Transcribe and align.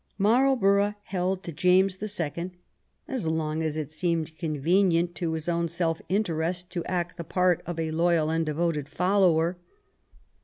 Marlborough 0.17 0.95
held 1.03 1.43
to 1.43 1.51
James 1.51 1.97
the 1.97 2.07
Second 2.07 2.53
as 3.07 3.27
long 3.27 3.61
as 3.61 3.77
it 3.77 3.91
seemed 3.91 4.35
convenient 4.39 5.13
to 5.13 5.33
his 5.33 5.47
own 5.47 5.67
self 5.67 6.01
interest 6.09 6.71
to 6.71 6.83
act 6.85 7.17
the 7.17 7.23
part 7.23 7.61
of 7.67 7.79
a 7.79 7.91
loyal 7.91 8.31
and 8.31 8.43
devoted 8.43 8.89
follower. 8.89 9.59